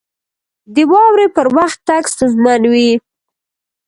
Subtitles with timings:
[0.75, 2.91] •د واورې پر وخت تګ ستونزمن وي.